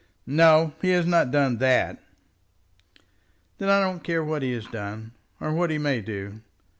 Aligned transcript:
"No; 0.25 0.73
he 0.81 0.89
has 0.93 1.05
not 1.05 1.29
done 1.29 1.59
that." 1.59 1.99
"Then 3.59 3.69
I 3.69 3.79
don't 3.79 4.03
care 4.03 4.23
what 4.23 4.41
he 4.41 4.51
has 4.53 4.65
done, 4.65 5.11
or 5.39 5.53
what 5.53 5.69
he 5.69 5.77
may 5.77 6.01
do. 6.01 6.41